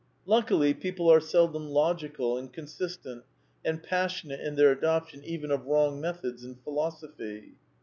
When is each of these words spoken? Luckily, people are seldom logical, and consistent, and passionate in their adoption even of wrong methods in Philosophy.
Luckily, 0.25 0.73
people 0.73 1.11
are 1.11 1.19
seldom 1.19 1.67
logical, 1.69 2.35
and 2.35 2.51
consistent, 2.51 3.23
and 3.63 3.83
passionate 3.83 4.39
in 4.39 4.55
their 4.55 4.71
adoption 4.71 5.23
even 5.23 5.51
of 5.51 5.67
wrong 5.67 6.01
methods 6.01 6.43
in 6.43 6.55
Philosophy. 6.55 7.51